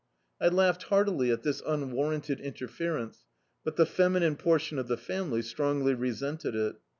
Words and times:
I 0.41 0.47
lauded 0.47 0.81
heartily 0.85 1.29
at 1.29 1.43
this 1.43 1.61
tmwarranted 1.61 2.39
interference, 2.41 3.23
but 3.63 3.75
the 3.75 3.85
feminine 3.85 4.35
portion 4.35 4.79
of 4.79 4.87
the 4.87 4.97
family 4.97 5.43
strongly 5.43 5.93
resented 5.93 6.55
it. 6.55 6.77